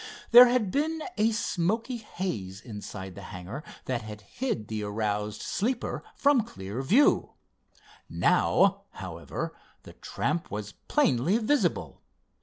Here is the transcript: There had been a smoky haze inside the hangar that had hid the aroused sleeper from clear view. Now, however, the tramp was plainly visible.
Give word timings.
There 0.31 0.47
had 0.47 0.71
been 0.71 1.03
a 1.15 1.29
smoky 1.31 1.97
haze 1.97 2.59
inside 2.59 3.13
the 3.13 3.21
hangar 3.29 3.63
that 3.85 4.01
had 4.01 4.21
hid 4.21 4.67
the 4.67 4.81
aroused 4.81 5.43
sleeper 5.43 6.03
from 6.15 6.41
clear 6.41 6.81
view. 6.81 7.33
Now, 8.09 8.85
however, 8.93 9.55
the 9.83 9.93
tramp 9.93 10.49
was 10.49 10.71
plainly 10.71 11.37
visible. 11.37 12.01